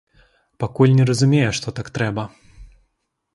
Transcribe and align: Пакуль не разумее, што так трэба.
Пакуль 0.61 0.95
не 0.99 1.05
разумее, 1.09 1.51
што 1.59 1.67
так 1.81 1.93
трэба. 1.99 2.27